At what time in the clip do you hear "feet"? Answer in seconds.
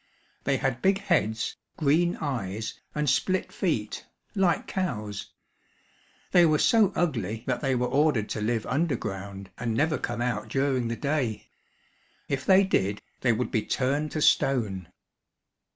3.51-4.07